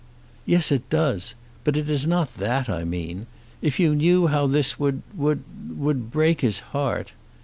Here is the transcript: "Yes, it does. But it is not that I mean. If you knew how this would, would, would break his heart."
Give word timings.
"Yes, 0.47 0.71
it 0.71 0.89
does. 0.89 1.35
But 1.63 1.77
it 1.77 1.87
is 1.87 2.07
not 2.07 2.33
that 2.37 2.67
I 2.67 2.83
mean. 2.85 3.27
If 3.61 3.79
you 3.79 3.93
knew 3.93 4.25
how 4.25 4.47
this 4.47 4.79
would, 4.79 5.03
would, 5.15 5.43
would 5.77 6.09
break 6.09 6.41
his 6.41 6.61
heart." 6.73 7.11